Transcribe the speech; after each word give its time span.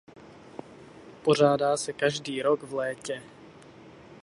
Pořádá 1.23 1.77
se 1.77 1.93
každý 1.93 2.41
rok 2.41 2.63
v 2.63 2.73
létě. 2.73 3.21